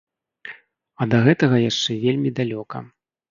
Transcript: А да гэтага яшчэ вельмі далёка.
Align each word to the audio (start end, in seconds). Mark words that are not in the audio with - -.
А 1.03 1.07
да 1.11 1.17
гэтага 1.27 1.57
яшчэ 1.71 1.99
вельмі 2.05 2.33
далёка. 2.43 2.83